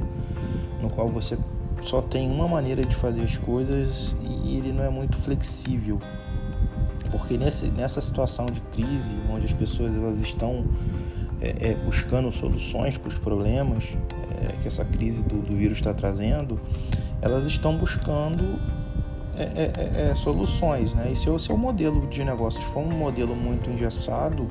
no 0.82 0.90
qual 0.90 1.08
você 1.08 1.38
só 1.80 2.02
tem 2.02 2.30
uma 2.30 2.46
maneira 2.46 2.84
de 2.84 2.94
fazer 2.94 3.22
as 3.22 3.38
coisas 3.38 4.14
e 4.20 4.58
ele 4.58 4.70
não 4.70 4.84
é 4.84 4.90
muito 4.90 5.16
flexível. 5.16 5.98
Porque 7.10 7.38
nesse, 7.38 7.68
nessa 7.68 8.02
situação 8.02 8.44
de 8.44 8.60
crise, 8.60 9.16
onde 9.32 9.46
as 9.46 9.54
pessoas 9.54 9.94
elas 9.94 10.20
estão 10.20 10.66
é, 11.40 11.70
é, 11.70 11.74
buscando 11.86 12.30
soluções 12.32 12.98
para 12.98 13.08
os 13.08 13.18
problemas 13.18 13.96
é, 14.42 14.52
que 14.60 14.68
essa 14.68 14.84
crise 14.84 15.24
do, 15.24 15.40
do 15.40 15.56
vírus 15.56 15.78
está 15.78 15.94
trazendo, 15.94 16.60
elas 17.22 17.46
estão 17.46 17.78
buscando 17.78 18.60
é, 19.38 19.72
é, 20.06 20.10
é, 20.10 20.14
soluções. 20.14 20.94
Né? 20.94 21.10
E 21.12 21.16
se 21.16 21.28
o 21.30 21.38
seu 21.38 21.56
modelo 21.56 22.06
de 22.06 22.24
negócios 22.24 22.64
for 22.64 22.80
um 22.80 22.90
modelo 22.90 23.34
muito 23.34 23.70
engessado, 23.70 24.48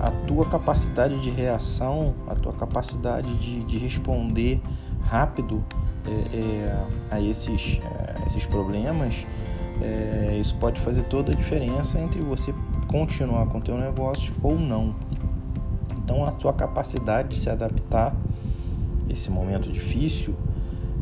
a 0.00 0.10
tua 0.26 0.46
capacidade 0.46 1.18
de 1.20 1.30
reação, 1.30 2.14
a 2.26 2.34
tua 2.34 2.52
capacidade 2.52 3.32
de, 3.38 3.64
de 3.64 3.78
responder 3.78 4.60
rápido 5.02 5.64
a 7.10 7.20
esses, 7.20 7.80
esses 8.26 8.46
problemas, 8.46 9.14
isso 10.40 10.54
pode 10.56 10.80
fazer 10.80 11.02
toda 11.04 11.32
a 11.32 11.34
diferença 11.34 11.98
entre 11.98 12.20
você 12.20 12.54
continuar 12.86 13.46
com 13.46 13.58
o 13.58 13.60
teu 13.60 13.76
negócio 13.76 14.32
ou 14.42 14.58
não. 14.58 14.94
Então 15.96 16.24
a 16.24 16.32
sua 16.38 16.52
capacidade 16.52 17.28
de 17.28 17.36
se 17.36 17.50
adaptar 17.50 18.14
esse 19.08 19.30
momento 19.30 19.70
difícil, 19.70 20.34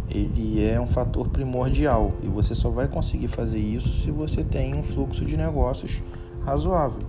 ele 0.09 0.65
é 0.65 0.81
um 0.81 0.87
fator 0.87 1.29
primordial 1.29 2.13
e 2.23 2.27
você 2.27 2.55
só 2.55 2.71
vai 2.71 2.87
conseguir 2.87 3.29
fazer 3.29 3.59
isso 3.59 3.89
se 3.89 4.11
você 4.11 4.45
tem 4.45 4.75
um 4.75 4.83
fluxo 4.83 5.25
de 5.25 5.37
negócios 5.37 6.03
razoável. 6.45 7.01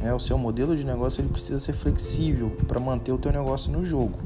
É, 0.00 0.12
o 0.12 0.18
seu 0.18 0.38
modelo 0.38 0.76
de 0.76 0.84
negócio 0.84 1.20
ele 1.20 1.28
precisa 1.28 1.58
ser 1.58 1.72
flexível 1.72 2.50
para 2.68 2.78
manter 2.78 3.12
o 3.12 3.18
teu 3.18 3.32
negócio 3.32 3.72
no 3.72 3.84
jogo. 3.84 4.18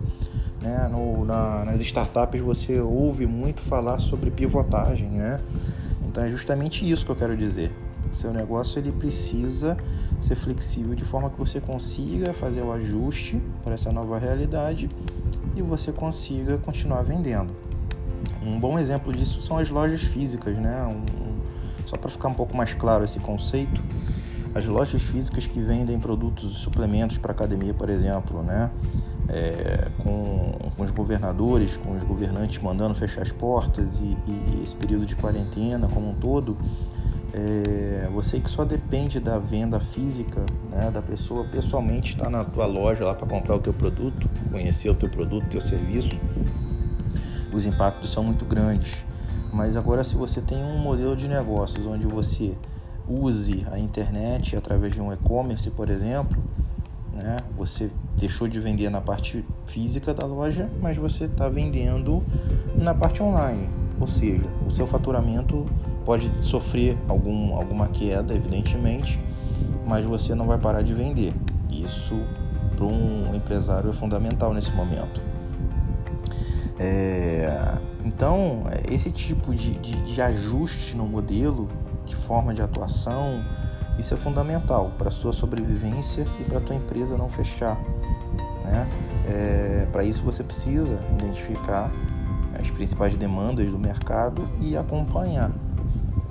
Né? 0.60 0.88
No, 0.88 1.24
na, 1.24 1.64
nas 1.64 1.80
startups 1.80 2.40
você 2.40 2.80
ouve 2.80 3.26
muito 3.26 3.62
falar 3.62 3.98
sobre 3.98 4.30
pivotagem, 4.30 5.08
né? 5.08 5.40
Então 6.06 6.24
é 6.24 6.28
justamente 6.28 6.88
isso 6.88 7.04
que 7.04 7.12
eu 7.12 7.16
quero 7.16 7.36
dizer. 7.36 7.72
O 8.12 8.16
seu 8.16 8.32
negócio 8.32 8.78
ele 8.78 8.92
precisa 8.92 9.76
ser 10.20 10.34
flexível 10.34 10.94
de 10.94 11.04
forma 11.04 11.30
que 11.30 11.38
você 11.38 11.60
consiga 11.60 12.34
fazer 12.34 12.60
o 12.60 12.72
ajuste 12.72 13.40
para 13.62 13.74
essa 13.74 13.90
nova 13.90 14.18
realidade 14.18 14.90
e 15.56 15.62
você 15.62 15.92
consiga 15.92 16.58
continuar 16.58 17.02
vendendo. 17.02 17.69
Um 18.42 18.58
bom 18.58 18.78
exemplo 18.78 19.12
disso 19.12 19.42
são 19.42 19.58
as 19.58 19.70
lojas 19.70 20.02
físicas, 20.02 20.56
né? 20.56 20.86
Um, 20.86 21.40
só 21.86 21.96
para 21.96 22.10
ficar 22.10 22.28
um 22.28 22.34
pouco 22.34 22.56
mais 22.56 22.72
claro 22.72 23.04
esse 23.04 23.18
conceito, 23.18 23.82
as 24.54 24.64
lojas 24.66 25.02
físicas 25.02 25.46
que 25.46 25.60
vendem 25.60 25.98
produtos 25.98 26.52
e 26.52 26.54
suplementos 26.54 27.18
para 27.18 27.32
academia, 27.32 27.74
por 27.74 27.88
exemplo, 27.88 28.42
né? 28.42 28.70
É, 29.28 29.88
com, 29.98 30.52
com, 30.76 30.82
os 30.82 30.90
governadores, 30.90 31.76
com 31.76 31.96
os 31.96 32.02
governantes 32.02 32.60
mandando 32.60 32.96
fechar 32.96 33.22
as 33.22 33.30
portas 33.30 34.00
e, 34.00 34.16
e 34.26 34.60
esse 34.64 34.74
período 34.74 35.06
de 35.06 35.14
quarentena 35.14 35.86
como 35.86 36.10
um 36.10 36.14
todo, 36.14 36.56
é, 37.32 38.08
você 38.12 38.40
que 38.40 38.50
só 38.50 38.64
depende 38.64 39.20
da 39.20 39.38
venda 39.38 39.78
física, 39.78 40.44
né, 40.70 40.90
da 40.90 41.00
pessoa 41.00 41.44
pessoalmente 41.44 42.12
estar 42.12 42.24
tá 42.24 42.30
na 42.30 42.44
tua 42.44 42.66
loja 42.66 43.04
lá 43.04 43.14
para 43.14 43.26
comprar 43.26 43.54
o 43.54 43.60
teu 43.60 43.72
produto, 43.72 44.28
conhecer 44.50 44.88
o 44.90 44.94
teu 44.94 45.08
produto, 45.08 45.46
teu 45.46 45.60
serviço, 45.60 46.10
os 47.52 47.66
impactos 47.66 48.10
são 48.10 48.22
muito 48.22 48.44
grandes. 48.44 49.04
Mas 49.52 49.76
agora 49.76 50.04
se 50.04 50.14
você 50.14 50.40
tem 50.40 50.62
um 50.62 50.78
modelo 50.78 51.16
de 51.16 51.26
negócios 51.26 51.84
onde 51.86 52.06
você 52.06 52.54
use 53.08 53.66
a 53.72 53.78
internet 53.78 54.56
através 54.56 54.94
de 54.94 55.00
um 55.00 55.12
e-commerce, 55.12 55.70
por 55.70 55.90
exemplo, 55.90 56.40
né? 57.12 57.38
Você 57.56 57.90
deixou 58.16 58.48
de 58.48 58.58
vender 58.60 58.90
na 58.90 59.00
parte 59.00 59.44
física 59.66 60.14
da 60.14 60.24
loja, 60.24 60.68
mas 60.80 60.96
você 60.96 61.24
está 61.24 61.48
vendendo 61.48 62.22
na 62.74 62.94
parte 62.94 63.22
online. 63.22 63.68
Ou 63.98 64.06
seja, 64.06 64.44
o 64.66 64.70
seu 64.70 64.86
faturamento 64.86 65.66
pode 66.04 66.30
sofrer 66.40 66.96
algum, 67.08 67.54
alguma 67.54 67.88
queda, 67.88 68.34
evidentemente, 68.34 69.20
mas 69.86 70.06
você 70.06 70.34
não 70.34 70.46
vai 70.46 70.58
parar 70.58 70.82
de 70.82 70.94
vender. 70.94 71.34
Isso 71.70 72.18
para 72.76 72.86
um 72.86 73.34
empresário 73.34 73.90
é 73.90 73.92
fundamental 73.92 74.54
nesse 74.54 74.72
momento. 74.72 75.20
É, 76.82 77.76
então, 78.06 78.62
esse 78.90 79.10
tipo 79.10 79.54
de, 79.54 79.74
de, 79.74 80.14
de 80.14 80.22
ajuste 80.22 80.96
no 80.96 81.04
modelo 81.04 81.68
de 82.06 82.16
forma 82.16 82.54
de 82.54 82.62
atuação, 82.62 83.44
isso 83.98 84.14
é 84.14 84.16
fundamental 84.16 84.92
para 84.96 85.08
a 85.08 85.10
sua 85.10 85.30
sobrevivência 85.30 86.26
e 86.40 86.44
para 86.44 86.56
a 86.56 86.60
tua 86.62 86.74
empresa 86.74 87.18
não 87.18 87.28
fechar. 87.28 87.78
Né? 88.64 88.88
É, 89.28 89.86
para 89.92 90.02
isso 90.04 90.22
você 90.22 90.42
precisa 90.42 90.98
identificar 91.12 91.92
as 92.58 92.70
principais 92.70 93.14
demandas 93.14 93.70
do 93.70 93.78
mercado 93.78 94.48
e 94.62 94.74
acompanhar 94.74 95.50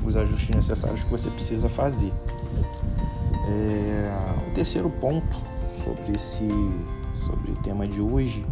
os 0.03 0.17
ajustes 0.17 0.49
necessários 0.49 1.03
que 1.03 1.11
você 1.11 1.29
precisa 1.29 1.69
fazer. 1.69 2.11
É, 3.47 4.47
o 4.47 4.53
terceiro 4.55 4.89
ponto 4.89 5.37
sobre 5.71 6.15
esse 6.15 6.47
sobre 7.13 7.51
o 7.51 7.55
tema 7.57 7.87
de 7.87 8.01
hoje 8.01 8.45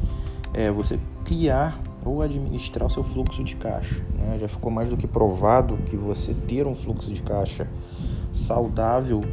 é 0.53 0.71
você 0.71 0.99
criar 1.23 1.79
ou 2.07 2.21
administrar 2.21 2.87
o 2.87 2.89
seu 2.89 3.03
fluxo 3.03 3.43
de 3.43 3.55
caixa. 3.55 4.03
Né? 4.17 4.37
Já 4.39 4.47
ficou 4.47 4.71
mais 4.71 4.89
do 4.89 4.97
que 4.97 5.07
provado 5.07 5.77
que 5.85 5.95
você 5.95 6.33
ter 6.33 6.65
um 6.65 6.75
fluxo 6.75 7.13
de 7.13 7.21
caixa 7.21 7.67
saudável 8.31 9.23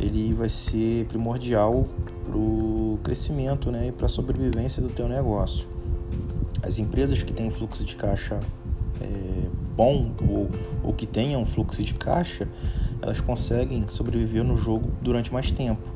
ele 0.00 0.32
vai 0.32 0.48
ser 0.48 1.04
primordial 1.06 1.86
para 2.24 2.36
o 2.36 2.98
crescimento 3.04 3.70
né? 3.70 3.88
e 3.88 3.92
para 3.92 4.06
a 4.06 4.08
sobrevivência 4.08 4.82
do 4.82 4.88
teu 4.88 5.08
negócio. 5.08 5.68
As 6.62 6.78
empresas 6.78 7.22
que 7.22 7.32
têm 7.32 7.46
um 7.46 7.50
fluxo 7.50 7.84
de 7.84 7.96
caixa 7.96 8.40
é, 9.00 9.48
bom 9.76 10.12
ou, 10.28 10.48
ou 10.82 10.92
que 10.92 11.06
tenham 11.06 11.42
um 11.42 11.46
fluxo 11.46 11.82
de 11.82 11.94
caixa, 11.94 12.48
elas 13.00 13.20
conseguem 13.20 13.86
sobreviver 13.88 14.44
no 14.44 14.56
jogo 14.56 14.90
durante 15.02 15.32
mais 15.32 15.50
tempo. 15.50 15.88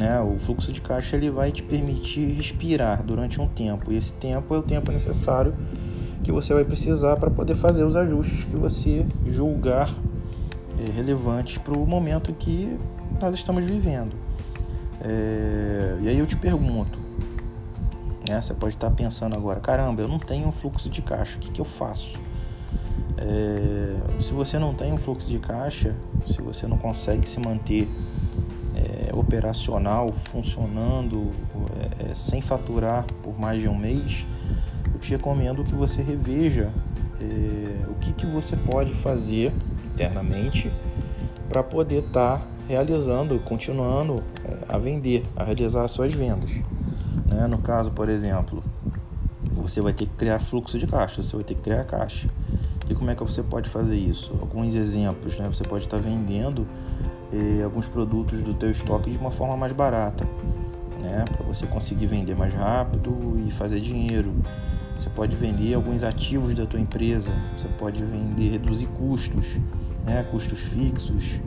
Né? 0.00 0.18
O 0.18 0.38
fluxo 0.38 0.72
de 0.72 0.80
caixa 0.80 1.14
ele 1.14 1.30
vai 1.30 1.52
te 1.52 1.62
permitir 1.62 2.32
respirar 2.32 3.02
durante 3.02 3.38
um 3.38 3.46
tempo, 3.46 3.92
e 3.92 3.98
esse 3.98 4.14
tempo 4.14 4.54
é 4.54 4.58
o 4.58 4.62
tempo 4.62 4.90
necessário 4.90 5.54
que 6.24 6.32
você 6.32 6.54
vai 6.54 6.64
precisar 6.64 7.16
para 7.16 7.30
poder 7.30 7.54
fazer 7.54 7.84
os 7.84 7.94
ajustes 7.94 8.46
que 8.46 8.56
você 8.56 9.04
julgar 9.26 9.94
é, 10.78 10.90
relevantes 10.90 11.58
para 11.58 11.76
o 11.76 11.86
momento 11.86 12.32
que 12.32 12.78
nós 13.20 13.34
estamos 13.34 13.62
vivendo. 13.62 14.14
É, 15.02 15.98
e 16.00 16.08
aí 16.08 16.18
eu 16.18 16.26
te 16.26 16.36
pergunto, 16.38 16.98
né, 18.26 18.40
você 18.40 18.54
pode 18.54 18.76
estar 18.76 18.90
pensando 18.92 19.36
agora, 19.36 19.60
caramba, 19.60 20.00
eu 20.00 20.08
não 20.08 20.18
tenho 20.18 20.48
um 20.48 20.52
fluxo 20.52 20.88
de 20.88 21.02
caixa, 21.02 21.36
o 21.36 21.40
que, 21.40 21.50
que 21.50 21.60
eu 21.60 21.66
faço? 21.66 22.18
É, 23.18 24.22
se 24.22 24.32
você 24.32 24.58
não 24.58 24.72
tem 24.72 24.94
um 24.94 24.98
fluxo 24.98 25.28
de 25.28 25.38
caixa, 25.38 25.94
se 26.26 26.40
você 26.40 26.66
não 26.66 26.78
consegue 26.78 27.28
se 27.28 27.38
manter 27.38 27.86
é, 29.10 29.14
operacional, 29.14 30.12
funcionando, 30.12 31.32
é, 32.00 32.10
é, 32.10 32.14
sem 32.14 32.40
faturar 32.40 33.04
por 33.22 33.38
mais 33.38 33.60
de 33.60 33.68
um 33.68 33.76
mês, 33.76 34.24
eu 34.92 35.00
te 35.00 35.10
recomendo 35.10 35.64
que 35.64 35.74
você 35.74 36.00
reveja 36.00 36.70
é, 37.20 37.88
o 37.88 37.94
que, 37.94 38.12
que 38.12 38.26
você 38.26 38.56
pode 38.56 38.94
fazer 38.94 39.52
internamente 39.92 40.72
para 41.48 41.62
poder 41.62 42.04
estar 42.04 42.38
tá 42.38 42.46
realizando, 42.68 43.38
continuando 43.40 44.22
a 44.68 44.78
vender, 44.78 45.24
a 45.34 45.42
realizar 45.42 45.82
as 45.82 45.90
suas 45.90 46.14
vendas. 46.14 46.62
Né? 47.26 47.46
No 47.48 47.58
caso, 47.58 47.90
por 47.90 48.08
exemplo, 48.08 48.62
você 49.52 49.80
vai 49.80 49.92
ter 49.92 50.06
que 50.06 50.14
criar 50.14 50.38
fluxo 50.38 50.78
de 50.78 50.86
caixa, 50.86 51.22
você 51.22 51.34
vai 51.34 51.44
ter 51.44 51.54
que 51.54 51.62
criar 51.62 51.84
caixa. 51.84 52.28
E 52.88 52.94
como 52.94 53.10
é 53.10 53.14
que 53.14 53.22
você 53.22 53.42
pode 53.42 53.68
fazer 53.68 53.96
isso? 53.96 54.32
Alguns 54.40 54.74
exemplos, 54.74 55.38
né? 55.38 55.46
Você 55.46 55.62
pode 55.62 55.84
estar 55.84 55.96
tá 55.96 56.02
vendendo 56.02 56.66
eh, 57.32 57.62
alguns 57.62 57.86
produtos 57.86 58.42
do 58.42 58.54
teu 58.54 58.70
estoque 58.70 59.10
de 59.10 59.18
uma 59.18 59.30
forma 59.30 59.56
mais 59.56 59.72
barata, 59.72 60.26
né? 61.02 61.24
Para 61.24 61.46
você 61.46 61.66
conseguir 61.66 62.06
vender 62.06 62.36
mais 62.36 62.52
rápido 62.52 63.40
e 63.46 63.50
fazer 63.50 63.80
dinheiro. 63.80 64.32
Você 64.98 65.08
pode 65.08 65.34
vender 65.34 65.74
alguns 65.74 66.02
ativos 66.02 66.54
da 66.54 66.66
tua 66.66 66.78
empresa, 66.78 67.32
você 67.56 67.68
pode 67.78 68.04
vender, 68.04 68.50
reduzir 68.50 68.86
custos, 68.86 69.58
né? 70.04 70.24
Custos 70.30 70.60
fixos. 70.60 71.40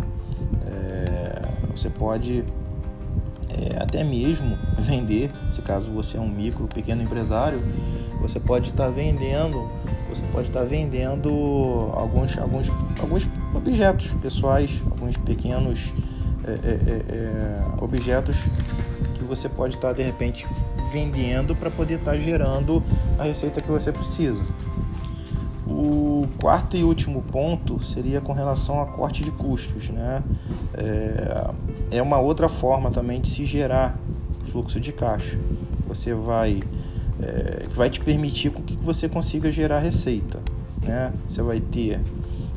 É, 0.66 1.42
você 1.76 1.90
pode 1.90 2.44
é, 3.50 3.82
até 3.82 4.04
mesmo 4.04 4.58
vender, 4.80 5.32
se 5.52 5.62
caso 5.62 5.92
você 5.92 6.18
é 6.18 6.20
um 6.20 6.30
micro, 6.30 6.68
pequeno 6.68 7.04
empresário, 7.04 7.62
você 8.20 8.40
pode 8.40 8.70
estar 8.70 8.86
tá 8.86 8.90
vendendo, 8.90 9.70
você 10.10 10.24
pode 10.32 10.48
estar 10.48 10.62
tá 10.62 10.66
vendendo 10.66 11.30
alguns, 11.94 12.38
alguns, 12.38 12.72
alguns 13.00 13.30
objetos 13.64 14.08
pessoais, 14.22 14.82
alguns 14.92 15.16
pequenos 15.16 15.94
é, 16.46 16.52
é, 16.52 16.56
é, 16.56 17.16
é 17.16 17.64
objetos 17.82 18.36
que 19.16 19.24
você 19.24 19.48
pode 19.48 19.76
estar 19.76 19.90
tá, 19.90 19.94
de 19.94 20.04
repente 20.04 20.46
vendendo 20.92 21.56
para 21.56 21.72
poder 21.72 22.00
estar 22.00 22.18
gerando 22.18 22.84
a 23.18 23.24
receita 23.24 23.62
que 23.62 23.72
você 23.72 23.92
precisa. 23.92 24.44
O 25.66 26.28
quarto 26.40 26.76
e 26.76 26.84
último 26.84 27.22
ponto 27.22 27.82
seria 27.82 28.20
com 28.20 28.34
relação 28.34 28.82
a 28.82 28.86
corte 28.86 29.24
de 29.24 29.32
custos, 29.32 29.90
né? 29.90 30.22
É, 30.74 31.52
é 31.98 32.02
uma 32.02 32.20
outra 32.20 32.50
forma 32.50 32.92
também 32.92 33.22
de 33.22 33.30
se 33.30 33.46
gerar 33.46 33.98
fluxo 34.52 34.78
de 34.80 34.92
caixa. 34.92 35.40
Você 35.88 36.14
vai 36.14 36.62
é, 37.22 37.66
vai 37.74 37.90
te 37.90 38.02
permitir 38.02 38.52
que 38.52 38.76
você 38.76 39.08
consiga 39.08 39.50
gerar 39.52 39.80
receita, 39.80 40.40
né? 40.82 41.14
Você 41.28 41.42
vai 41.42 41.62
ter 41.62 42.02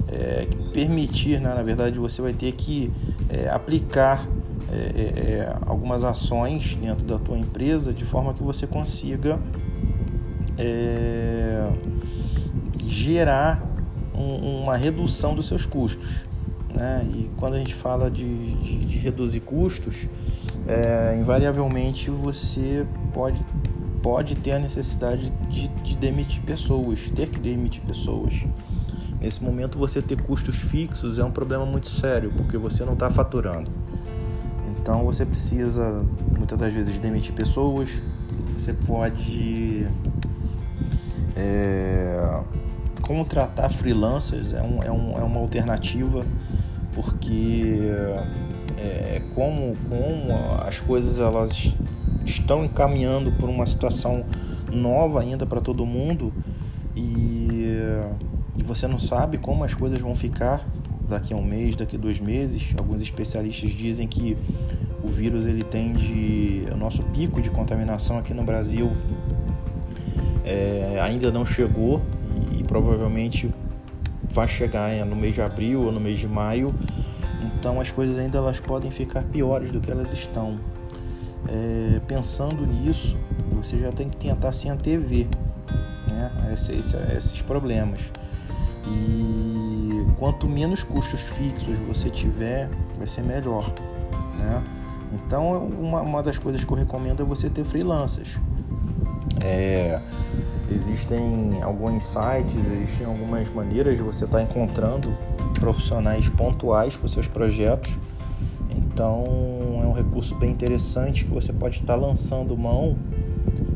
é, 0.08 0.46
permitir, 0.72 1.40
né? 1.40 1.54
na 1.54 1.62
verdade, 1.62 1.98
você 1.98 2.22
vai 2.22 2.32
ter 2.32 2.52
que 2.52 2.92
é, 3.28 3.48
aplicar 3.48 4.26
é, 4.70 4.76
é, 4.76 5.32
é, 5.32 5.56
algumas 5.66 6.04
ações 6.04 6.76
dentro 6.76 7.04
da 7.04 7.18
tua 7.18 7.38
empresa 7.38 7.92
de 7.92 8.04
forma 8.04 8.34
que 8.34 8.42
você 8.42 8.66
consiga 8.66 9.38
gerar 12.82 13.62
um, 14.14 14.62
uma 14.62 14.76
redução 14.76 15.34
dos 15.34 15.46
seus 15.46 15.66
custos. 15.66 16.24
Né? 16.74 17.06
E 17.12 17.30
quando 17.36 17.54
a 17.54 17.58
gente 17.58 17.74
fala 17.74 18.10
de, 18.10 18.54
de, 18.54 18.84
de 18.86 18.98
reduzir 18.98 19.40
custos, 19.40 20.06
invariavelmente 21.20 22.10
você 22.10 22.86
pode 23.12 23.38
pode 24.02 24.36
ter 24.36 24.52
a 24.52 24.58
necessidade 24.60 25.32
de, 25.50 25.66
de, 25.66 25.96
demitir 25.96 26.40
pessoas, 26.42 27.10
ter 27.10 27.28
que 27.28 27.40
demitir 27.40 27.82
pessoas. 27.82 28.34
Nesse 29.20 29.42
momento, 29.42 29.78
você 29.78 30.02
ter 30.02 30.20
custos 30.20 30.56
fixos 30.56 31.18
é 31.18 31.24
um 31.24 31.30
problema 31.30 31.64
muito 31.64 31.88
sério, 31.88 32.32
porque 32.36 32.56
você 32.56 32.84
não 32.84 32.92
está 32.92 33.10
faturando. 33.10 33.70
Então 34.86 35.04
você 35.04 35.26
precisa 35.26 36.04
muitas 36.36 36.58
das 36.58 36.72
vezes 36.72 36.96
demitir 36.98 37.34
pessoas, 37.34 37.88
você 38.56 38.72
pode 38.72 39.86
é, 41.34 42.40
contratar 43.02 43.70
freelancers 43.70 44.54
é, 44.54 44.62
um, 44.62 44.82
é, 44.82 44.90
um, 44.90 45.18
é 45.18 45.22
uma 45.22 45.40
alternativa 45.40 46.24
porque 46.94 47.92
é, 48.78 49.22
como, 49.34 49.76
como 49.88 50.32
as 50.66 50.80
coisas 50.80 51.20
elas 51.20 51.74
estão 52.24 52.64
encaminhando 52.64 53.32
por 53.32 53.48
uma 53.48 53.66
situação 53.66 54.24
nova 54.72 55.20
ainda 55.20 55.44
para 55.44 55.60
todo 55.60 55.84
mundo 55.84 56.32
e, 56.96 57.66
e 58.58 58.62
você 58.62 58.86
não 58.86 58.98
sabe 58.98 59.38
como 59.38 59.64
as 59.64 59.74
coisas 59.74 60.00
vão 60.00 60.14
ficar 60.14 60.66
daqui 61.08 61.32
a 61.32 61.36
um 61.36 61.44
mês, 61.44 61.76
daqui 61.76 61.96
a 61.96 61.98
dois 61.98 62.18
meses. 62.18 62.74
Alguns 62.76 63.00
especialistas 63.00 63.70
dizem 63.70 64.06
que 64.06 64.36
o 65.02 65.08
vírus 65.08 65.46
ele 65.46 65.62
tende, 65.62 66.66
o 66.72 66.76
nosso 66.76 67.02
pico 67.04 67.40
de 67.40 67.50
contaminação 67.50 68.18
aqui 68.18 68.34
no 68.34 68.42
Brasil 68.42 68.90
é, 70.44 70.98
ainda 71.02 71.30
não 71.30 71.44
chegou 71.44 72.00
e, 72.52 72.60
e 72.60 72.64
provavelmente 72.64 73.50
vai 74.28 74.48
chegar 74.48 75.04
no 75.06 75.16
mês 75.16 75.34
de 75.34 75.42
abril 75.42 75.82
ou 75.82 75.92
no 75.92 76.00
mês 76.00 76.18
de 76.18 76.28
maio. 76.28 76.74
Então 77.42 77.80
as 77.80 77.90
coisas 77.90 78.18
ainda 78.18 78.38
elas 78.38 78.60
podem 78.60 78.90
ficar 78.90 79.22
piores 79.22 79.70
do 79.70 79.80
que 79.80 79.90
elas 79.90 80.12
estão. 80.12 80.58
É, 81.48 82.00
pensando 82.08 82.66
nisso, 82.66 83.16
você 83.52 83.78
já 83.78 83.92
tem 83.92 84.08
que 84.08 84.16
tentar 84.16 84.52
se 84.52 84.68
antever 84.68 85.26
né, 86.08 86.50
esses, 86.52 86.94
a 86.94 87.14
esses 87.16 87.40
problemas. 87.42 88.00
E 88.86 90.04
quanto 90.18 90.48
menos 90.48 90.82
custos 90.82 91.20
fixos 91.20 91.78
você 91.78 92.08
tiver, 92.08 92.68
vai 92.96 93.06
ser 93.06 93.22
melhor. 93.22 93.72
Né? 94.38 94.62
Então, 95.12 95.66
uma, 95.66 96.00
uma 96.02 96.22
das 96.22 96.38
coisas 96.38 96.64
que 96.64 96.70
eu 96.70 96.76
recomendo 96.76 97.22
é 97.22 97.24
você 97.24 97.48
ter 97.48 97.64
freelancers. 97.64 98.38
É, 99.40 100.00
existem 100.70 101.62
alguns 101.62 102.04
sites, 102.04 102.70
existem 102.70 103.06
algumas 103.06 103.48
maneiras 103.50 103.96
de 103.96 104.02
você 104.02 104.24
estar 104.24 104.38
tá 104.38 104.42
encontrando 104.42 105.14
profissionais 105.60 106.28
pontuais 106.28 106.96
para 106.96 107.06
os 107.06 107.12
seus 107.12 107.26
projetos. 107.26 107.96
Então, 108.70 109.24
é 109.82 109.86
um 109.86 109.92
recurso 109.92 110.34
bem 110.36 110.50
interessante 110.50 111.24
que 111.24 111.30
você 111.30 111.52
pode 111.52 111.80
estar 111.80 111.94
tá 111.94 112.00
lançando 112.00 112.56
mão 112.56 112.96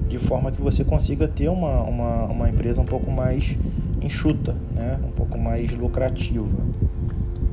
de 0.09 0.19
forma 0.19 0.51
que 0.51 0.61
você 0.61 0.83
consiga 0.83 1.29
ter 1.29 1.49
uma, 1.49 1.83
uma, 1.83 2.25
uma 2.25 2.51
empresa 2.51 2.81
um 2.81 2.85
pouco 2.85 3.11
mais 3.11 3.57
enxuta, 4.03 4.57
né? 4.75 4.99
um 5.05 5.11
pouco 5.11 5.39
mais 5.39 5.73
lucrativa. 5.73 6.47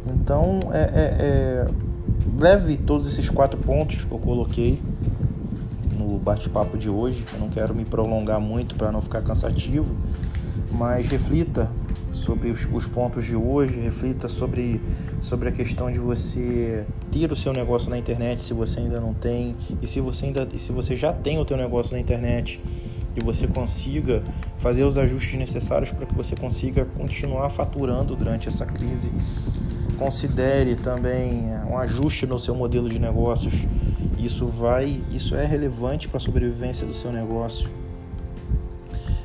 Então, 0.06 0.60
é, 0.72 0.82
é, 0.82 1.16
é 1.20 1.68
leve 2.38 2.78
todos 2.78 3.08
esses 3.08 3.30
quatro 3.30 3.60
pontos 3.60 4.04
que 4.04 4.12
eu 4.12 4.20
coloquei 4.20 4.80
no 5.98 6.18
bate-papo 6.18 6.78
de 6.78 6.90
hoje. 6.90 7.26
Eu 7.34 7.40
não 7.40 7.50
quero 7.50 7.74
me 7.74 7.86
prolongar 7.86 8.40
muito 8.40 8.76
para 8.76 8.92
não 8.92 9.02
ficar 9.02 9.22
cansativo, 9.22 9.96
mas 10.72 11.08
reflita 11.08 11.70
sobre 12.12 12.50
os, 12.50 12.68
os, 12.72 12.88
pontos 12.88 13.26
de 13.26 13.36
hoje, 13.36 13.80
reflita 13.80 14.28
sobre, 14.28 14.82
sobre 15.22 15.50
a 15.50 15.52
questão 15.52 15.92
de 15.92 16.00
você 16.00 16.86
ter 17.12 17.32
o 17.32 17.36
seu 17.36 17.54
negócio 17.54 17.90
na 17.90 17.98
internet 17.98 18.42
se 18.42 18.54
você 18.54 18.80
ainda 18.80 19.00
não 19.00 19.14
tem 19.14 19.56
e 19.82 19.88
se 19.88 20.00
você 20.00 20.28
ainda 20.28 20.48
se 20.58 20.72
você 20.72 20.96
já 20.96 21.14
tem 21.14 21.40
o 21.40 21.46
teu 21.46 21.58
negócio 21.58 21.94
na 21.94 22.00
internet 22.00 22.62
e 23.18 23.24
você 23.24 23.48
consiga 23.48 24.24
fazer 24.60 24.84
os 24.84 24.98
ajustes 24.98 25.38
necessários 25.40 25.92
para 25.92 26.06
que 26.06 26.14
você 26.14 26.36
consiga 26.36 26.86
continuar 26.86 27.50
faturando 27.50 28.16
durante 28.16 28.48
essa 28.48 28.66
crise 28.66 29.12
considere 29.98 30.76
também 30.76 31.52
é, 31.52 31.66
um 31.66 31.78
ajuste 31.78 32.26
no 32.26 32.40
seu 32.40 32.56
modelo 32.56 32.88
de 32.88 33.00
negócios. 33.00 33.66
Isso 34.18 34.46
vai, 34.46 35.02
isso 35.12 35.36
é 35.36 35.46
relevante 35.46 36.08
para 36.08 36.18
a 36.18 36.20
sobrevivência 36.20 36.86
do 36.86 36.94
seu 36.94 37.12
negócio. 37.12 37.70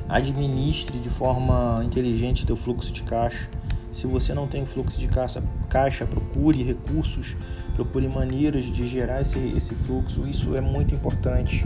Administre 0.09 0.99
de 0.99 1.09
forma 1.09 1.81
inteligente 1.85 2.43
o 2.43 2.47
seu 2.47 2.55
fluxo 2.55 2.91
de 2.91 3.03
caixa. 3.03 3.49
Se 3.93 4.07
você 4.07 4.33
não 4.33 4.47
tem 4.47 4.65
fluxo 4.65 4.99
de 4.99 5.07
caixa, 5.07 5.41
caixa 5.69 6.03
procure 6.03 6.63
recursos, 6.63 7.37
procure 7.75 8.07
maneiras 8.07 8.65
de 8.65 8.87
gerar 8.87 9.21
esse, 9.21 9.37
esse 9.55 9.75
fluxo. 9.75 10.27
Isso 10.27 10.55
é 10.55 10.61
muito 10.61 10.95
importante. 10.95 11.63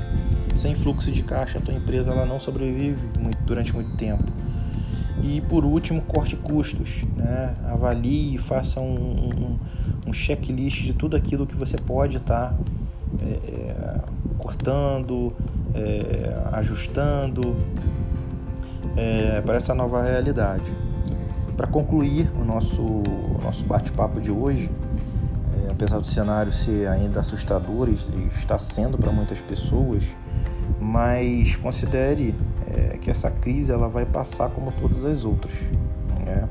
Sem 0.53 0.75
fluxo 0.75 1.09
de 1.09 1.23
caixa, 1.23 1.57
a 1.57 1.61
tua 1.61 1.73
empresa 1.73 2.11
ela 2.11 2.25
não 2.25 2.37
sobrevive 2.37 2.99
muito, 3.17 3.37
durante 3.45 3.73
muito 3.73 3.95
tempo. 3.95 4.25
E 5.23 5.39
por 5.39 5.63
último, 5.63 6.01
corte 6.01 6.35
custos. 6.35 7.05
Né? 7.15 7.55
Avalie 7.65 8.37
faça 8.37 8.81
um, 8.81 8.93
um, 8.93 9.59
um 10.07 10.13
checklist 10.13 10.83
de 10.83 10.93
tudo 10.93 11.15
aquilo 11.15 11.47
que 11.47 11.55
você 11.55 11.77
pode 11.77 12.17
estar 12.17 12.49
tá, 12.49 12.57
é, 13.21 13.29
é, 13.31 13.99
cortando, 14.37 15.33
é, 15.73 16.43
ajustando 16.51 17.55
é, 18.97 19.41
para 19.41 19.55
essa 19.55 19.73
nova 19.73 20.03
realidade. 20.03 20.86
Para 21.57 21.65
concluir 21.65 22.31
o 22.39 22.45
nosso, 22.45 22.83
o 22.83 23.41
nosso 23.43 23.65
bate-papo 23.65 24.21
de 24.21 24.31
hoje, 24.31 24.69
é, 25.65 25.71
apesar 25.71 25.97
do 25.97 26.05
cenário 26.05 26.53
ser 26.53 26.87
ainda 26.87 27.19
assustador 27.19 27.89
e 27.89 28.29
está 28.35 28.59
sendo 28.59 28.95
para 28.95 29.11
muitas 29.11 29.41
pessoas, 29.41 30.03
mas 30.79 31.55
considere 31.55 32.35
é, 32.67 32.99
que 32.99 33.09
essa 33.09 33.31
crise 33.31 33.71
ela 33.71 33.89
vai 33.89 34.05
passar 34.05 34.51
como 34.51 34.71
todas 34.71 35.03
as 35.03 35.25
outras. 35.25 35.55
Né? 36.23 36.47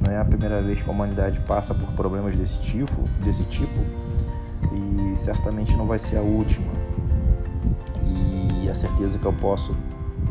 Não 0.00 0.10
é 0.10 0.18
a 0.18 0.24
primeira 0.24 0.62
vez 0.62 0.80
que 0.80 0.88
a 0.88 0.92
humanidade 0.92 1.40
passa 1.40 1.74
por 1.74 1.92
problemas 1.92 2.34
desse 2.34 2.58
tipo, 2.60 3.02
desse 3.22 3.44
tipo 3.44 3.78
e 4.72 5.14
certamente 5.14 5.76
não 5.76 5.86
vai 5.86 5.98
ser 5.98 6.16
a 6.16 6.22
última. 6.22 6.72
E 8.62 8.70
a 8.70 8.74
certeza 8.74 9.18
que 9.18 9.26
eu 9.26 9.32
posso 9.34 9.76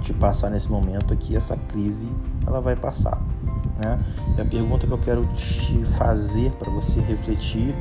te 0.02 0.12
passar 0.12 0.50
nesse 0.50 0.72
momento 0.72 1.14
é 1.14 1.18
que 1.18 1.36
essa 1.36 1.56
crise 1.56 2.10
ela 2.48 2.60
vai 2.60 2.76
passar. 2.76 3.22
Né? 3.78 4.00
E 4.38 4.42
a 4.42 4.46
pergunta 4.46 4.88
que 4.88 4.94
eu 4.94 4.98
quero 4.98 5.26
te 5.36 5.86
fazer 5.98 6.52
para 6.54 6.72
você 6.72 7.00
refletir 7.00 7.76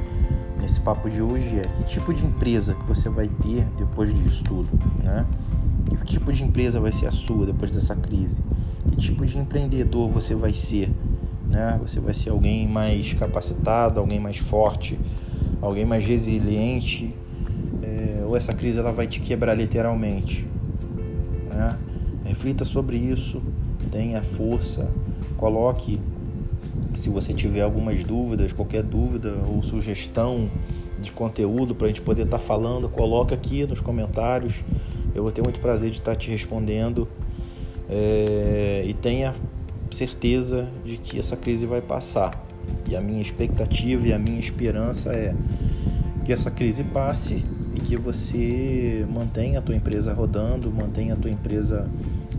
nesse 0.60 0.80
papo 0.80 1.08
de 1.08 1.22
hoje 1.22 1.58
é 1.58 1.68
que 1.76 1.84
tipo 1.84 2.12
de 2.12 2.24
empresa 2.24 2.74
que 2.74 2.84
você 2.84 3.08
vai 3.08 3.28
ter 3.28 3.64
depois 3.78 4.12
disso 4.12 4.44
tudo, 4.44 4.68
né? 5.02 5.26
Que 5.88 6.04
tipo 6.04 6.32
de 6.32 6.42
empresa 6.42 6.80
vai 6.80 6.92
ser 6.92 7.06
a 7.06 7.12
sua 7.12 7.46
depois 7.46 7.70
dessa 7.70 7.94
crise? 7.94 8.42
Que 8.90 8.96
tipo 8.96 9.24
de 9.24 9.38
empreendedor 9.38 10.08
você 10.08 10.34
vai 10.34 10.52
ser? 10.54 10.90
Né? 11.48 11.78
Você 11.80 12.00
vai 12.00 12.12
ser 12.12 12.30
alguém 12.30 12.68
mais 12.68 13.14
capacitado, 13.14 14.00
alguém 14.00 14.18
mais 14.18 14.38
forte, 14.38 14.98
alguém 15.62 15.84
mais 15.84 16.04
resiliente? 16.04 17.14
É, 17.82 18.24
ou 18.26 18.36
essa 18.36 18.52
crise 18.52 18.78
ela 18.78 18.92
vai 18.92 19.06
te 19.06 19.20
quebrar 19.20 19.54
literalmente? 19.54 20.46
Né? 21.48 21.78
Reflita 22.24 22.64
sobre 22.64 22.96
isso, 22.96 23.40
tenha 23.92 24.22
força, 24.22 24.88
coloque 25.36 26.00
se 26.94 27.10
você 27.10 27.32
tiver 27.32 27.60
algumas 27.60 28.02
dúvidas, 28.02 28.52
qualquer 28.52 28.82
dúvida 28.82 29.34
ou 29.46 29.62
sugestão 29.62 30.48
de 31.00 31.12
conteúdo 31.12 31.74
para 31.74 31.86
a 31.86 31.88
gente 31.88 32.00
poder 32.00 32.24
estar 32.24 32.38
tá 32.38 32.44
falando, 32.44 32.88
coloca 32.88 33.34
aqui 33.34 33.66
nos 33.66 33.80
comentários. 33.80 34.54
Eu 35.14 35.22
vou 35.22 35.32
ter 35.32 35.42
muito 35.42 35.60
prazer 35.60 35.90
de 35.90 35.98
estar 35.98 36.16
te 36.16 36.30
respondendo 36.30 37.08
é, 37.88 38.82
e 38.86 38.94
tenha 38.94 39.34
certeza 39.90 40.68
de 40.84 40.96
que 40.96 41.18
essa 41.18 41.36
crise 41.36 41.66
vai 41.66 41.80
passar. 41.80 42.44
E 42.88 42.96
a 42.96 43.00
minha 43.00 43.22
expectativa 43.22 44.08
e 44.08 44.12
a 44.12 44.18
minha 44.18 44.40
esperança 44.40 45.12
é 45.12 45.34
que 46.24 46.32
essa 46.32 46.50
crise 46.50 46.82
passe 46.82 47.44
e 47.74 47.80
que 47.80 47.96
você 47.96 49.06
mantenha 49.12 49.58
a 49.58 49.62
tua 49.62 49.76
empresa 49.76 50.12
rodando, 50.12 50.70
mantenha 50.72 51.14
a 51.14 51.16
tua 51.16 51.30
empresa 51.30 51.88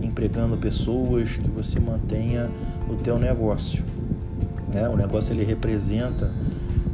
empregando 0.01 0.57
pessoas, 0.57 1.37
que 1.37 1.49
você 1.49 1.79
mantenha 1.79 2.49
o 2.89 2.95
teu 2.95 3.17
negócio. 3.19 3.83
Né? 4.67 4.87
O 4.89 4.97
negócio 4.97 5.33
ele 5.33 5.43
representa 5.43 6.31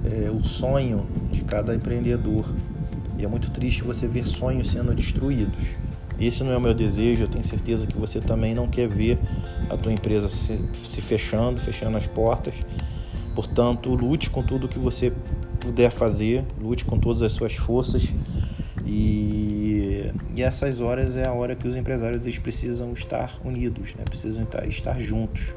é, 0.06 0.30
o 0.30 0.44
sonho 0.44 1.06
de 1.32 1.44
cada 1.44 1.76
empreendedor 1.76 2.46
e 3.18 3.24
é 3.24 3.28
muito 3.28 3.52
triste 3.52 3.84
você 3.84 4.08
ver 4.08 4.28
sonhos 4.28 4.72
sendo 4.72 4.94
destruídos. 4.94 5.64
Esse 6.20 6.44
não 6.44 6.52
é 6.52 6.58
o 6.58 6.62
meu 6.62 6.74
desejo, 6.74 7.24
eu 7.24 7.28
tenho 7.28 7.44
certeza 7.44 7.88
que 7.88 7.98
você 7.98 8.20
também 8.20 8.54
não 8.54 8.68
quer 8.68 8.88
ver 8.88 9.18
a 9.70 9.78
tua 9.78 9.92
empresa 9.92 10.30
se, 10.30 10.60
se 10.74 11.02
fechando, 11.02 11.60
fechando 11.60 11.98
as 11.98 12.08
portas. 12.08 12.54
Portanto, 13.34 13.90
lute 13.94 14.30
com 14.30 14.44
tudo 14.44 14.68
que 14.68 14.78
você 14.78 15.12
puder 15.60 15.90
fazer, 15.92 16.46
lute 16.62 16.86
com 16.86 17.00
todas 17.00 17.22
as 17.22 17.32
suas 17.32 17.54
forças. 17.56 18.14
E, 18.86 20.12
e 20.36 20.44
essas 20.44 20.82
horas 20.82 21.16
é 21.16 21.26
a 21.26 21.32
hora 21.32 21.56
que 21.56 21.68
os 21.68 21.76
empresários 21.76 22.22
eles 22.22 22.38
precisam 22.38 22.94
estar 22.94 23.40
unidos, 23.44 23.96
né? 23.96 24.04
precisam 24.04 24.44
estar, 24.44 24.68
estar 24.68 25.00
juntos, 25.00 25.56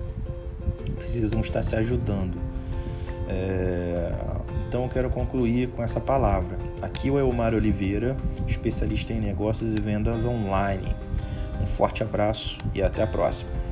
precisam 0.96 1.40
estar 1.40 1.62
se 1.62 1.74
ajudando. 1.76 2.38
É, 3.28 4.12
então 4.68 4.84
eu 4.84 4.88
quero 4.88 5.10
concluir 5.10 5.68
com 5.68 5.82
essa 5.82 6.00
palavra. 6.00 6.56
Aqui 6.82 7.08
é 7.08 7.12
o 7.12 7.18
Elmar 7.18 7.54
Oliveira, 7.54 8.16
especialista 8.46 9.12
em 9.12 9.20
negócios 9.20 9.74
e 9.74 9.80
vendas 9.80 10.24
online. 10.24 10.94
Um 11.60 11.66
forte 11.66 12.02
abraço 12.02 12.58
e 12.74 12.82
até 12.82 13.02
a 13.02 13.06
próxima. 13.06 13.65